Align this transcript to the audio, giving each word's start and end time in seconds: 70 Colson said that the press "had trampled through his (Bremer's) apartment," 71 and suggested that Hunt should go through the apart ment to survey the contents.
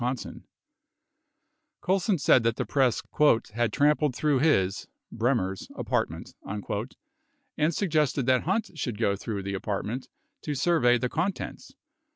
70 0.01 0.47
Colson 1.81 2.17
said 2.17 2.41
that 2.41 2.55
the 2.55 2.65
press 2.65 3.03
"had 3.53 3.71
trampled 3.71 4.15
through 4.15 4.39
his 4.39 4.87
(Bremer's) 5.11 5.67
apartment," 5.75 6.33
71 6.43 6.87
and 7.55 7.71
suggested 7.75 8.25
that 8.25 8.45
Hunt 8.45 8.71
should 8.73 8.97
go 8.97 9.15
through 9.15 9.43
the 9.43 9.53
apart 9.53 9.85
ment 9.85 10.09
to 10.41 10.55
survey 10.55 10.97
the 10.97 11.07
contents. 11.07 11.75